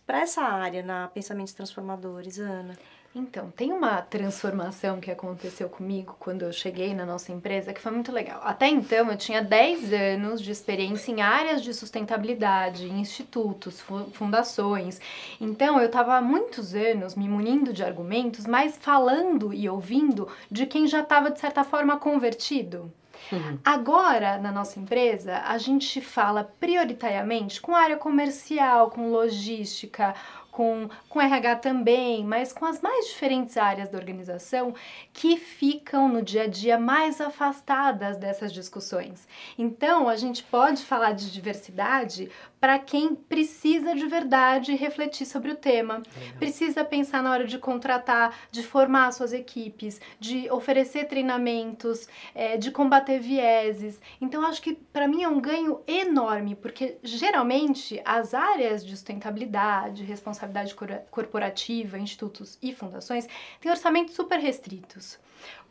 [0.05, 2.75] para essa área na Pensamentos Transformadores, Ana.
[3.13, 7.91] Então, tem uma transformação que aconteceu comigo quando eu cheguei na nossa empresa que foi
[7.91, 8.39] muito legal.
[8.41, 14.09] Até então, eu tinha 10 anos de experiência em áreas de sustentabilidade, em institutos, fu-
[14.13, 14.97] fundações.
[15.41, 20.65] Então, eu estava há muitos anos me munindo de argumentos, mas falando e ouvindo de
[20.65, 22.93] quem já estava, de certa forma, convertido.
[23.31, 23.59] Uhum.
[23.63, 30.13] Agora, na nossa empresa, a gente fala prioritariamente com área comercial, com logística,
[30.51, 34.75] com, com RH também, mas com as mais diferentes áreas da organização
[35.13, 39.27] que ficam no dia a dia mais afastadas dessas discussões.
[39.57, 42.29] Então, a gente pode falar de diversidade
[42.61, 46.03] para quem precisa de verdade refletir sobre o tema
[46.37, 52.69] precisa pensar na hora de contratar, de formar suas equipes, de oferecer treinamentos, é, de
[52.69, 53.99] combater vieses.
[54.21, 60.03] Então, acho que para mim é um ganho enorme, porque geralmente as áreas de sustentabilidade,
[60.03, 60.75] responsabilidade
[61.09, 63.27] corporativa, institutos e fundações
[63.59, 65.19] têm orçamentos super restritos.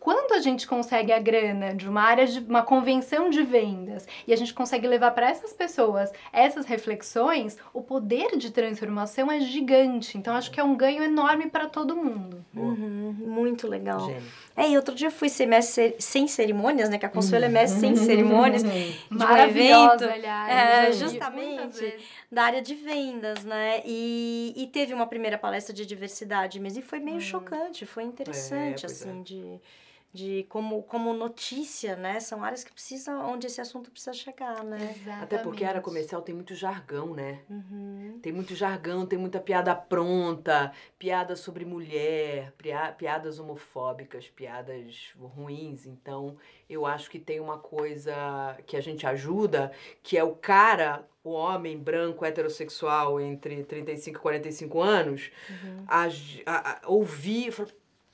[0.00, 4.32] Quando a gente consegue a grana de uma área de uma convenção de vendas e
[4.32, 10.16] a gente consegue levar para essas pessoas essas reflexões, o poder de transformação é gigante.
[10.16, 12.44] Então acho que é um ganho enorme para todo mundo.
[12.56, 14.06] Uhum, muito legal.
[14.06, 14.22] Gênio.
[14.56, 16.98] É, e outro dia eu fui ser mestre sem cerimônias, né?
[16.98, 18.62] Que a Consuelo é mestre sem cerimônias.
[18.62, 18.68] de
[19.10, 20.50] um Maravilhosa, evento, aliás.
[20.50, 21.96] é, justamente.
[22.32, 23.82] da área de vendas, né?
[23.84, 28.82] E, e teve uma primeira palestra de diversidade mesmo, e foi meio chocante, foi interessante,
[28.86, 29.22] pois assim, é.
[29.22, 29.60] de,
[30.12, 32.18] de como, como notícia, né?
[32.18, 34.94] São áreas que precisam, onde esse assunto precisa chegar, né?
[35.22, 35.82] Até porque a área Exatamente.
[35.84, 37.40] comercial tem muito jargão, né?
[37.48, 38.18] Uhum.
[38.20, 45.86] Tem muito jargão, tem muita piada pronta, piada sobre mulher, pia- piadas homofóbicas, piadas ruins.
[45.86, 46.36] Então,
[46.68, 49.70] eu acho que tem uma coisa que a gente ajuda,
[50.02, 55.30] que é o cara, o homem branco heterossexual entre 35 e 45 anos,
[55.86, 56.06] a,
[56.46, 57.68] a- a- ouvir e falar,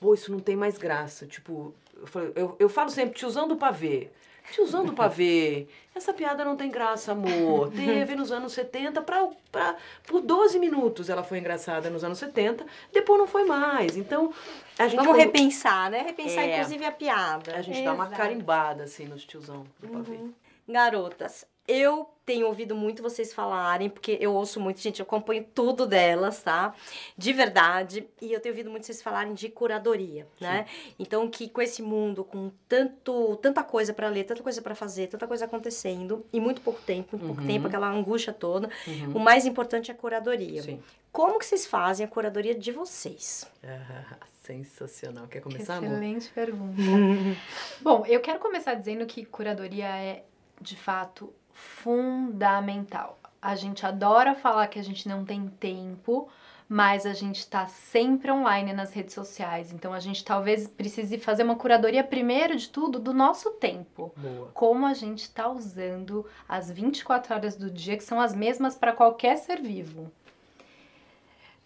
[0.06, 1.26] pô, isso não tem mais graça.
[1.26, 4.08] Tipo, eu, falo- eu, eu falo sempre, tiozão do pavê.
[4.52, 7.68] Tiozão do pavê, essa piada não tem graça, amor.
[7.74, 9.74] Teve nos anos 70, pra, pra,
[10.06, 13.96] por 12 minutos ela foi engraçada nos anos 70, depois não foi mais.
[13.96, 14.32] Então,
[14.78, 16.02] a gente, Vamos quando- repensar, né?
[16.02, 16.54] Repensar, É.
[16.58, 17.56] inclusive, a piada.
[17.56, 18.16] a gente dá uma Exato.
[18.22, 20.14] carimbada, assim, nos tiozão do pavê.
[20.14, 20.32] Uhum.
[20.68, 25.86] Garotas, eu tenho ouvido muito vocês falarem, porque eu ouço muito, gente, eu acompanho tudo
[25.86, 26.74] delas, tá?
[27.16, 28.04] De verdade.
[28.20, 30.66] E eu tenho ouvido muito vocês falarem de curadoria, né?
[30.98, 35.06] Então, que com esse mundo, com tanto, tanta coisa pra ler, tanta coisa pra fazer,
[35.06, 37.46] tanta coisa acontecendo, e muito pouco tempo, muito pouco Uhum.
[37.46, 39.12] tempo, aquela angústia toda, Uhum.
[39.14, 40.62] o mais importante é a curadoria.
[40.62, 40.82] Sim.
[41.12, 43.48] Como que vocês fazem a curadoria de vocês?
[43.62, 45.28] Ah, sensacional.
[45.28, 45.90] Quer começar, amor?
[45.92, 46.74] Excelente pergunta.
[47.80, 50.24] Bom, eu quero começar dizendo que curadoria é,
[50.60, 53.18] de fato, fundamental.
[53.40, 56.28] A gente adora falar que a gente não tem tempo,
[56.68, 59.72] mas a gente está sempre online nas redes sociais.
[59.72, 64.12] Então a gente talvez precise fazer uma curadoria, primeiro de tudo, do nosso tempo.
[64.16, 64.50] Boa.
[64.52, 68.92] Como a gente está usando as 24 horas do dia, que são as mesmas para
[68.92, 70.10] qualquer ser vivo.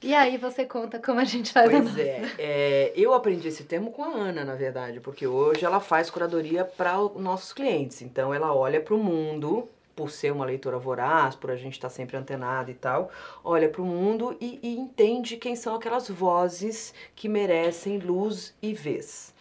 [0.02, 3.90] E aí você conta como a gente faz Pois é, é, eu aprendi esse termo
[3.90, 8.00] com a Ana, na verdade, porque hoje ela faz curadoria para os nossos clientes.
[8.00, 11.88] Então ela olha para o mundo, por ser uma leitora voraz, por a gente estar
[11.88, 13.10] sempre antenada e tal,
[13.44, 18.72] olha para o mundo e, e entende quem são aquelas vozes que merecem luz e
[18.72, 19.34] vez.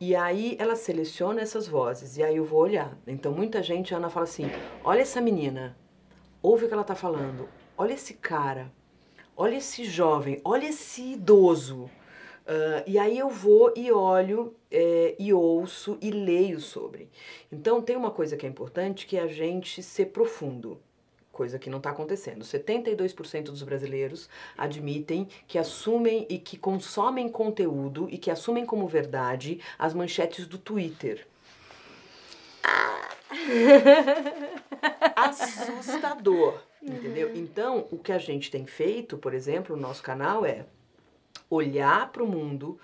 [0.00, 2.98] E aí ela seleciona essas vozes, e aí eu vou olhar.
[3.06, 4.50] Então muita gente, Ana fala assim:
[4.82, 5.76] olha essa menina,
[6.42, 8.72] ouve o que ela tá falando, olha esse cara,
[9.36, 11.84] olha esse jovem, olha esse idoso.
[12.44, 17.08] Uh, e aí eu vou e olho é, e ouço e leio sobre.
[17.50, 20.78] Então tem uma coisa que é importante que é a gente ser profundo
[21.32, 22.44] coisa que não está acontecendo.
[22.44, 29.58] 72% dos brasileiros admitem que assumem e que consomem conteúdo e que assumem como verdade
[29.78, 31.26] as manchetes do Twitter.
[35.16, 37.34] Assustador, entendeu?
[37.34, 40.66] Então, o que a gente tem feito, por exemplo, no nosso canal é
[41.48, 42.78] olhar para o mundo,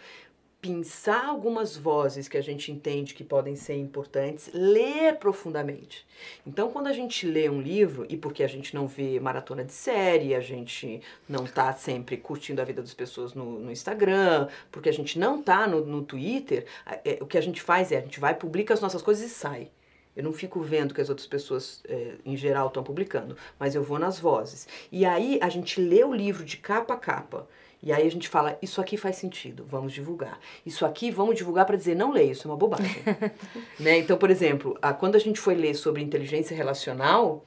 [0.61, 6.05] pensar algumas vozes que a gente entende que podem ser importantes, ler profundamente.
[6.45, 9.73] Então, quando a gente lê um livro, e porque a gente não vê maratona de
[9.73, 14.89] série, a gente não está sempre curtindo a vida das pessoas no, no Instagram, porque
[14.89, 16.67] a gente não está no, no Twitter,
[17.05, 19.33] é, o que a gente faz é a gente vai, publica as nossas coisas e
[19.33, 19.71] sai.
[20.17, 23.85] Eu não fico vendo que as outras pessoas, é, em geral, estão publicando, mas eu
[23.85, 24.67] vou nas vozes.
[24.91, 27.47] E aí a gente lê o livro de capa a capa.
[27.83, 30.39] E aí a gente fala, isso aqui faz sentido, vamos divulgar.
[30.67, 33.03] Isso aqui vamos divulgar para dizer, não leia, isso é uma bobagem.
[33.79, 33.99] né?
[33.99, 37.45] Então, por exemplo, a, quando a gente foi ler sobre inteligência relacional,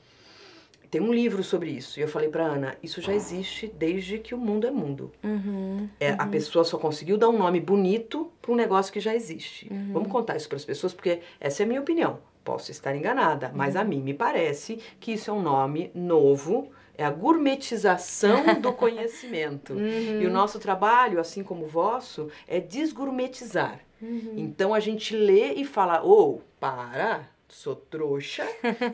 [0.92, 2.00] tem um livro sobre isso.
[2.00, 5.12] E eu falei para Ana, isso já existe desde que o mundo é mundo.
[5.24, 6.16] Uhum, é, uhum.
[6.20, 9.68] A pessoa só conseguiu dar um nome bonito para um negócio que já existe.
[9.72, 9.94] Uhum.
[9.94, 12.20] Vamos contar isso para as pessoas, porque essa é a minha opinião.
[12.44, 17.04] Posso estar enganada, mas a mim me parece que isso é um nome novo é
[17.04, 19.74] a gourmetização do conhecimento.
[19.74, 20.22] Uhum.
[20.22, 23.80] E o nosso trabalho, assim como o vosso, é desgourmetizar.
[24.02, 24.34] Uhum.
[24.38, 28.48] Então a gente lê e fala: ô, oh, para, sou trouxa,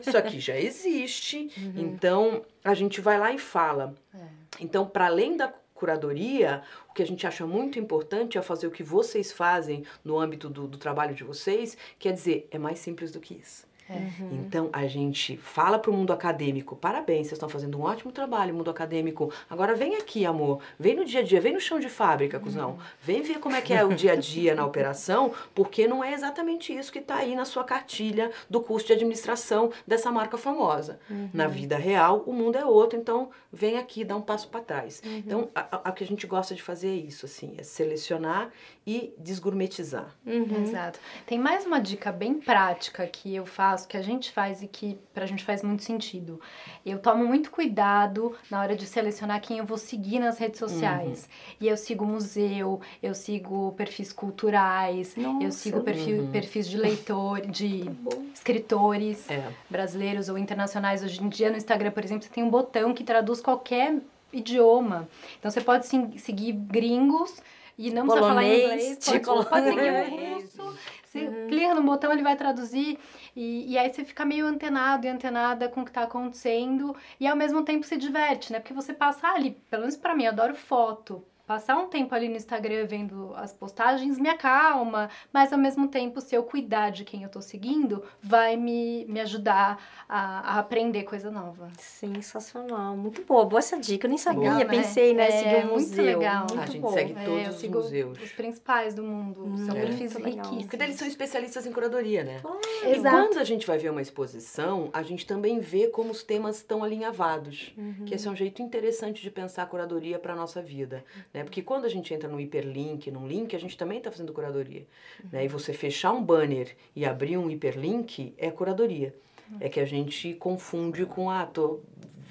[0.06, 1.50] isso aqui já existe.
[1.56, 1.72] Uhum.
[1.76, 3.94] Então a gente vai lá e fala.
[4.14, 4.18] É.
[4.60, 8.70] Então, para além da curadoria, o que a gente acha muito importante é fazer o
[8.70, 13.12] que vocês fazem no âmbito do, do trabalho de vocês, quer dizer, é mais simples
[13.12, 13.67] do que isso.
[13.94, 14.30] Uhum.
[14.32, 18.54] Então a gente fala para o mundo acadêmico: parabéns, vocês estão fazendo um ótimo trabalho,
[18.54, 19.32] mundo acadêmico.
[19.48, 22.78] Agora vem aqui, amor, vem no dia a dia, vem no chão de fábrica, cuzão.
[23.00, 26.12] Vem ver como é que é o dia a dia na operação, porque não é
[26.12, 30.98] exatamente isso que está aí na sua cartilha do curso de administração dessa marca famosa.
[31.32, 35.02] Na vida real, o mundo é outro, então vem aqui, dá um passo para trás.
[35.04, 38.50] Então, a, a, a, que a gente gosta de fazer é isso, assim, é selecionar
[38.90, 40.06] e desgourmetizar.
[40.24, 40.62] Uhum.
[40.62, 40.98] Exato.
[41.26, 44.98] Tem mais uma dica bem prática que eu faço, que a gente faz e que
[45.12, 46.40] pra gente faz muito sentido.
[46.86, 51.24] Eu tomo muito cuidado na hora de selecionar quem eu vou seguir nas redes sociais.
[51.28, 51.56] Uhum.
[51.60, 55.44] E eu sigo museu, eu sigo perfis culturais, Nossa.
[55.44, 56.30] eu sigo perfil, Uhum.
[56.32, 57.90] perfis de leitor, de
[58.34, 59.52] escritores É.
[59.68, 61.02] brasileiros ou internacionais.
[61.02, 63.96] Hoje em dia no Instagram, por exemplo, você tem um botão que traduz qualquer
[64.32, 65.06] idioma.
[65.38, 67.42] Então você pode sim- seguir gringos
[67.78, 70.56] e não precisa falar Polonês, inglês, pode, tipo- pode seguir Polonês.
[70.58, 70.78] russo.
[71.04, 72.98] Você clica no botão, ele vai traduzir
[73.34, 77.26] e, e aí você fica meio antenado e antenada com o que tá acontecendo e
[77.26, 78.60] ao mesmo tempo se diverte, né?
[78.60, 81.24] Porque você passa ali, pelo menos pra mim, eu adoro foto.
[81.48, 86.20] Passar um tempo ali no Instagram vendo as postagens me acalma, mas ao mesmo tempo,
[86.20, 91.04] se eu cuidar de quem eu tô seguindo, vai me, me ajudar a, a aprender
[91.04, 91.70] coisa nova.
[91.78, 94.06] Sensacional, muito boa, boa essa dica.
[94.06, 94.64] Eu nem sabia, Legal, né?
[94.66, 95.28] pensei, né?
[95.28, 96.04] É, seguir um muito museu.
[96.18, 96.46] legal.
[96.50, 96.92] Muito A gente bom.
[96.92, 98.22] segue É, todos eu os sigo museus.
[98.22, 99.56] os principais do mundo.
[99.64, 100.44] São Hum, perfis muito legal.
[100.44, 100.66] riquíssimos.
[100.66, 102.42] Porque eles são especialistas em curadoria, né?
[102.84, 103.16] E Exato.
[103.16, 106.84] quando a gente vai ver uma exposição, a gente também vê como os temas estão
[106.84, 107.72] alinhavados.
[107.78, 108.04] Uhum.
[108.04, 111.02] Que esse é um jeito interessante de pensar a curadoria para a nossa vida.
[111.32, 111.37] Né?
[111.44, 114.86] Porque quando a gente entra no hiperlink, num link, a gente também está fazendo curadoria.
[115.32, 115.44] Né?
[115.44, 119.14] E você fechar um banner e abrir um hiperlink é curadoria.
[119.60, 121.80] É que a gente confunde com, ah, tô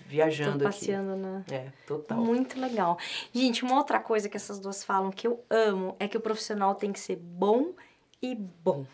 [0.07, 0.79] viajando Tô aqui.
[0.79, 1.43] passeando na...
[1.51, 2.17] É, total.
[2.17, 2.97] Muito legal.
[3.33, 6.75] Gente, uma outra coisa que essas duas falam que eu amo é que o profissional
[6.75, 7.73] tem que ser bom
[8.21, 8.85] e bom.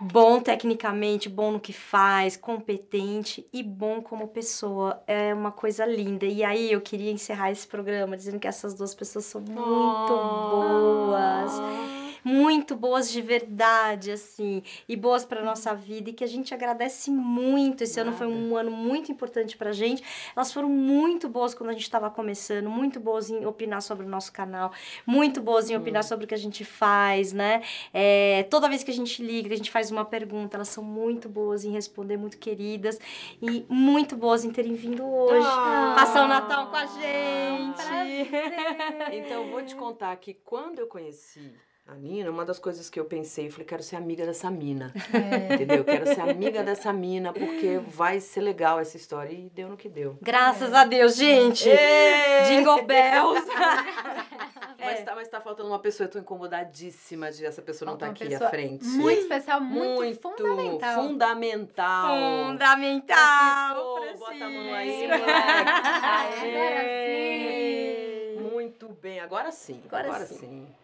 [0.00, 5.02] Bom tecnicamente, bom no que faz, competente e bom como pessoa.
[5.06, 6.24] É uma coisa linda.
[6.24, 11.52] E aí eu queria encerrar esse programa dizendo que essas duas pessoas são muito boas.
[12.24, 17.10] Muito boas de verdade, assim, e boas para nossa vida e que a gente agradece
[17.10, 17.82] muito.
[17.82, 20.02] Esse ano foi um ano muito importante pra gente.
[20.34, 24.08] Elas foram muito boas quando a gente estava começando, muito boas em opinar sobre o
[24.08, 24.72] nosso canal,
[25.06, 27.62] muito boas em opinar sobre o que a gente faz, né?
[27.92, 30.84] É, toda vez que a gente liga, que a gente faz uma pergunta, elas são
[30.84, 32.98] muito boas em responder, muito queridas
[33.40, 35.46] e muito boas em terem vindo hoje.
[35.46, 35.94] Ah.
[35.96, 37.82] Passar o Natal com a gente.
[39.12, 41.52] Então, eu vou te contar que quando eu conheci
[41.90, 44.92] a Nina, uma das coisas que eu pensei, eu falei, quero ser amiga dessa mina.
[45.12, 45.54] É.
[45.54, 45.84] Entendeu?
[45.84, 49.32] Quero ser amiga dessa mina, porque vai ser legal essa história.
[49.32, 50.16] E deu no que deu.
[50.22, 51.68] Graças a Deus, gente.
[51.68, 52.44] Ê!
[52.44, 53.44] Jingle Bells.
[54.78, 56.06] Mas mas tá, mas tá faltando uma pessoa.
[56.06, 58.84] Eu tô incomodadíssima de essa pessoa Falta não tá aqui à frente.
[58.84, 61.02] Muito especial, muito, fundamental.
[61.02, 62.16] Fundamental.
[62.46, 63.96] Fundamental.
[63.96, 65.30] Francisco, bota a mão aí, moleque.
[68.36, 68.50] Agora.
[68.52, 69.82] Muito bem, agora sim.
[69.86, 70.36] Agora Agora, sim.
[70.38, 70.79] sim.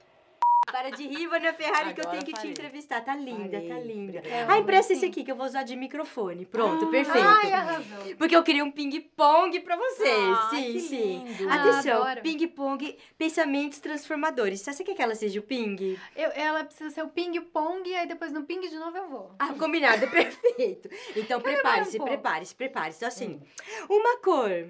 [0.71, 3.01] Para de rir, Vânia Ferrari, que eu Agora tenho que te entrevistar.
[3.01, 4.19] Tá linda, tá linda.
[4.19, 4.53] Obrigada.
[4.53, 6.45] Ah, empresta esse aqui que eu vou usar de microfone.
[6.45, 7.25] Pronto, Ah, perfeito.
[7.27, 8.17] Ai, arrasou.
[8.19, 10.37] Porque eu queria um ping-pong pra vocês.
[10.37, 11.25] Ah, sim, sim.
[11.25, 11.49] lindo.
[11.49, 12.21] Ah, Atenção, adoro.
[12.21, 14.61] ping-pong, pensamentos transformadores.
[14.61, 15.97] Você quer que ela seja o ping?
[16.17, 19.31] Eu, ela precisa ser o ping-pong, aí depois no ping de novo eu vou.
[19.39, 20.91] Ah, combinado, perfeito.
[21.15, 22.13] Então prepare-se, um pouco.
[22.13, 22.97] prepare-se, prepare-se.
[22.99, 23.41] Então, assim,
[23.89, 24.67] uma cor.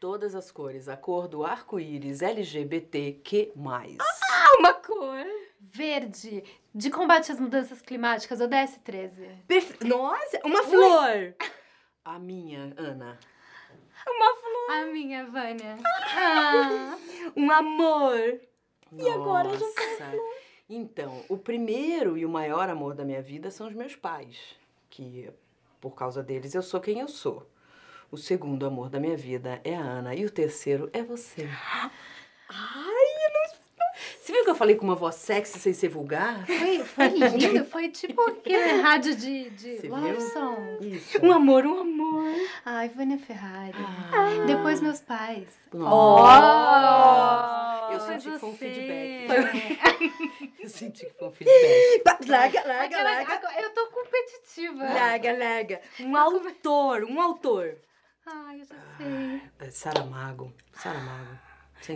[0.00, 3.52] Todas as cores, a cor do arco-íris LGBTQ+.
[4.00, 5.24] Ah, uma cor.
[5.60, 9.28] Verde, de combate às mudanças climáticas, ODS 13.
[9.46, 11.34] Perfe- Nossa, uma flor.
[12.04, 13.18] A minha, Ana.
[14.06, 14.70] Uma flor.
[14.70, 15.76] A minha, Vânia.
[16.16, 16.96] Ah.
[17.36, 18.40] Um amor.
[18.96, 19.66] E agora já
[20.70, 24.56] Então, o primeiro e o maior amor da minha vida são os meus pais,
[24.88, 25.28] que
[25.80, 27.46] por causa deles eu sou quem eu sou.
[28.10, 31.46] O segundo amor da minha vida é a Ana e o terceiro é você.
[32.48, 33.58] Ai, eu não...
[34.20, 36.46] Você viu que eu falei com uma voz sexy sem ser vulgar?
[36.46, 40.78] Foi, foi lindo, foi tipo aquele rádio de, de love song.
[40.96, 41.18] Isso.
[41.24, 42.32] Um amor, um amor.
[42.64, 43.72] Ai, Vânia Ferrari.
[43.76, 44.44] Ah.
[44.46, 45.48] Depois meus pais.
[45.72, 47.08] Nossa.
[47.92, 49.78] Eu Oh, senti que foi um feedback.
[50.60, 52.28] Eu senti que foi um feedback.
[52.28, 53.60] Larga, larga, Aquela- larga.
[53.60, 54.84] eu tô competitiva.
[54.84, 55.80] Larga, larga.
[56.00, 57.76] Um autor, um autor.
[58.30, 59.42] Ai, eu já sei.
[59.58, 60.52] É Saramago.
[60.74, 61.38] Saramago.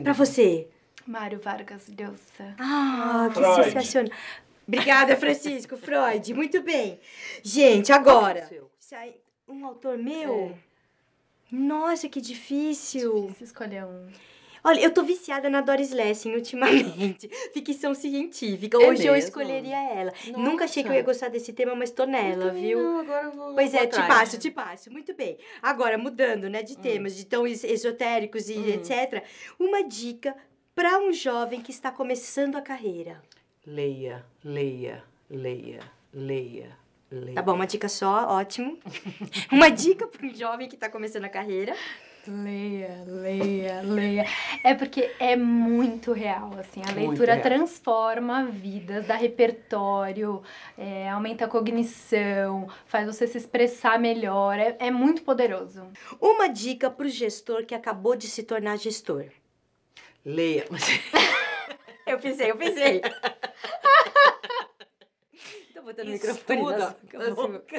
[0.02, 0.68] Pra você.
[1.06, 2.54] Mário Vargas Llosa.
[2.58, 3.64] Ah, que Freud.
[3.64, 4.12] sensacional.
[4.66, 5.76] Obrigada, Francisco.
[5.76, 6.98] Freud, muito bem.
[7.42, 8.48] Gente, agora.
[9.46, 10.56] Um autor meu?
[11.50, 13.26] Nossa, que difícil.
[13.26, 14.08] Difícil escolher um.
[14.64, 17.28] Olha, eu tô viciada na Doris Lessing ultimamente.
[17.52, 18.76] Ficção científica.
[18.80, 19.28] É Hoje eu mesmo?
[19.28, 20.12] escolheria ela.
[20.28, 20.38] Nossa.
[20.38, 22.78] Nunca achei que eu ia gostar desse tema, mas tô nela, Eu viu?
[22.82, 23.54] Não, agora eu vou.
[23.54, 24.06] Pois é, te atrás.
[24.08, 24.90] passo, te passo.
[24.92, 25.36] Muito bem.
[25.60, 28.68] Agora, mudando, né, de temas, de tão es- esotéricos e Hum.
[28.68, 29.24] etc.
[29.58, 30.36] Uma dica
[30.74, 33.20] para um jovem que está começando a carreira.
[33.66, 35.80] Leia, leia, leia,
[36.12, 36.76] leia,
[37.10, 37.34] leia.
[37.34, 38.78] Tá bom, uma dica só, ótimo.
[39.52, 41.74] uma dica para um jovem que está começando a carreira.
[42.26, 44.24] Leia, leia, leia.
[44.62, 46.80] É porque é muito real, assim.
[46.82, 47.42] A Muito leitura real.
[47.42, 50.40] transforma vidas, dá repertório,
[50.78, 54.56] é, aumenta a cognição, faz você se expressar melhor.
[54.56, 55.84] É, é muito poderoso.
[56.20, 59.24] Uma dica para o gestor que acabou de se tornar gestor.
[60.24, 60.64] Leia.
[62.06, 63.00] Eu pensei, eu pensei.
[65.82, 66.62] Tô botando o microfone
[67.12, 67.76] na sua boca.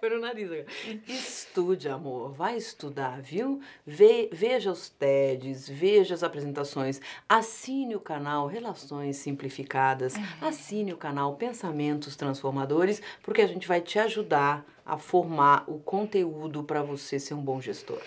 [0.00, 0.66] Foi no nariz agora.
[1.06, 2.32] Estude, amor.
[2.32, 3.60] Vai estudar, viu?
[3.86, 7.00] Ve- veja os TEDs, veja as apresentações.
[7.28, 10.14] Assine o canal Relações Simplificadas.
[10.40, 16.62] Assine o canal Pensamentos Transformadores, porque a gente vai te ajudar a formar o conteúdo
[16.62, 18.00] para você ser um bom gestor.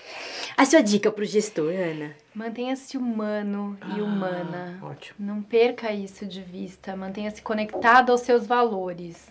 [0.55, 2.15] A sua dica para o gestor, Ana?
[2.33, 4.79] Mantenha-se humano e humana.
[4.81, 5.17] Ah, Ótimo.
[5.19, 6.95] Não perca isso de vista.
[6.95, 9.27] Mantenha-se conectado aos seus valores.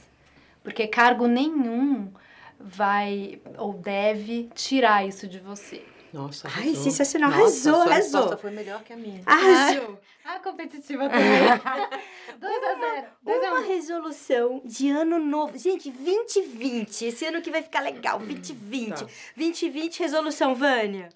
[0.62, 2.12] Porque cargo nenhum
[2.60, 5.82] vai ou deve tirar isso de você.
[6.12, 6.82] Nossa, Ai, arrasou.
[6.84, 7.30] sensacional.
[7.30, 7.94] Nossa, Arrasou, arrasou.
[8.20, 9.20] resposta foi melhor que a minha.
[9.26, 10.00] Arrasou.
[10.24, 11.20] Ah, competitiva também.
[12.40, 13.06] 2 a 0.
[13.22, 13.66] 2 a Uma 1.
[13.68, 15.58] resolução de ano novo.
[15.58, 17.04] Gente, 2020.
[17.06, 18.18] Esse ano que vai ficar legal.
[18.18, 18.90] 2020.
[18.90, 19.06] Tá.
[19.36, 21.08] 2020, resolução, Vânia.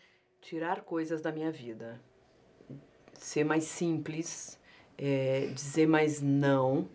[0.43, 2.01] tirar coisas da minha vida,
[3.15, 4.59] ser mais simples,
[4.99, 6.89] é, dizer mais não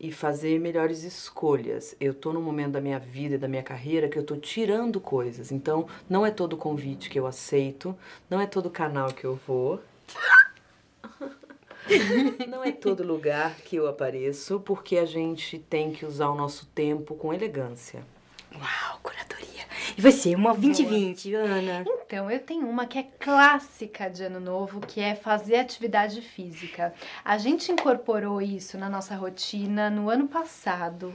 [0.00, 1.96] e fazer melhores escolhas.
[2.00, 5.00] Eu tô num momento da minha vida e da minha carreira que eu tô tirando
[5.00, 5.50] coisas.
[5.50, 7.96] Então, não é todo convite que eu aceito,
[8.30, 9.80] não é todo canal que eu vou.
[12.46, 16.66] Não é todo lugar que eu apareço, porque a gente tem que usar o nosso
[16.66, 18.04] tempo com elegância.
[18.54, 19.17] Uau, curadoria.
[19.98, 21.84] E você, uma 2020, Ana?
[22.06, 26.94] Então, eu tenho uma que é clássica de ano novo, que é fazer atividade física.
[27.24, 31.12] A gente incorporou isso na nossa rotina no ano passado,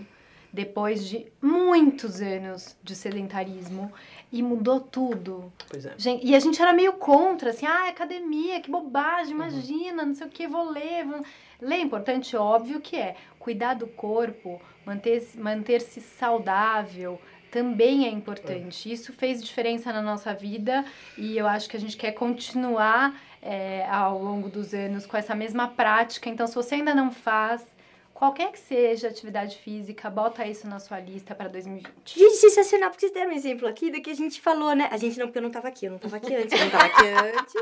[0.51, 3.89] depois de muitos anos de sedentarismo,
[4.29, 5.51] e mudou tudo.
[5.69, 5.93] Pois é.
[5.97, 10.27] Gen- E a gente era meio contra, assim, ah, academia, que bobagem, imagina, não sei
[10.27, 11.05] o que, vou ler.
[11.05, 11.23] Vou...
[11.61, 13.15] Ler é importante, óbvio que é.
[13.39, 17.19] Cuidar do corpo, manter-se manter saudável,
[17.53, 18.91] também é importante.
[18.91, 20.83] Isso fez diferença na nossa vida
[21.15, 25.35] e eu acho que a gente quer continuar é, ao longo dos anos com essa
[25.35, 26.27] mesma prática.
[26.29, 27.63] Então, se você ainda não faz,
[28.11, 32.17] qualquer que seja atividade física, bota isso na sua lista para 2020.
[32.17, 34.89] Gente, sensacional, porque vocês deram um exemplo aqui do que a gente falou, né?
[34.91, 36.71] A gente não, porque eu não tava aqui, eu não tava aqui antes, eu não
[36.71, 37.53] tava aqui antes.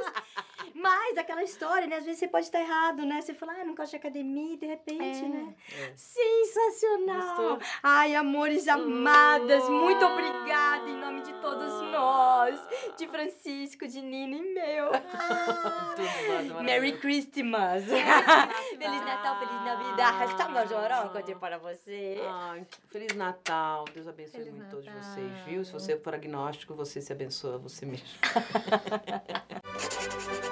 [0.81, 1.97] Mas aquela história, né?
[1.97, 3.21] Às vezes você pode estar errado, né?
[3.21, 5.27] Você fala, ah, não gosto de academia, e de repente, É.
[5.27, 5.53] né?
[5.79, 5.93] É.
[5.95, 7.35] Sensacional!
[7.35, 7.59] Gostou?
[7.83, 12.59] Ai, amores amadas, muito obrigada em nome de todos nós,
[12.97, 14.91] de Francisco, de Nina e meu.
[15.95, 16.97] Todos nós, Merry.
[16.99, 17.83] Christmas!
[17.85, 20.29] Feliz Natal, Feliz Navidad!
[20.29, 22.21] Estamos chorando para você.
[22.27, 23.85] Ai, Feliz Natal.
[23.93, 25.03] Deus abençoe Feliz muito todos Natal.
[25.03, 25.63] vocês, viu?
[25.65, 28.07] Se você for agnóstico, você se abençoa você mesmo.